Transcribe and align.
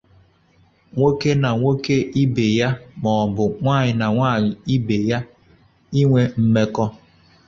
nwoke 0.93 1.29
na 1.41 1.49
nwoke 1.59 1.95
ibe 2.23 2.45
ya 2.59 2.69
maọbụ 3.03 3.45
nwaanyị 3.61 3.91
na 3.99 4.07
nwaanyị 4.15 4.51
ibe 4.75 4.97
ya 5.09 5.19
inwe 5.99 6.21
mmekọ 6.41 6.85